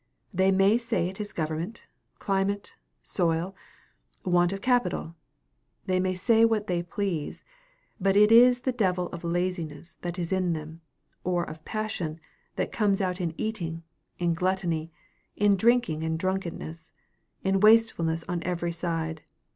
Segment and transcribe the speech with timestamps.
[0.33, 1.85] They may say it is government,
[2.17, 3.55] climate, soil,
[4.25, 5.13] want of capital,
[5.85, 7.43] they may say what they please,
[7.99, 10.81] but it is the devil of laziness that is in them,
[11.23, 12.19] or of passion,
[12.55, 13.83] that comes out in eating,
[14.17, 14.91] in gluttony,
[15.35, 16.93] in drinking and drunkenness,
[17.43, 19.21] in wastefulness on every side.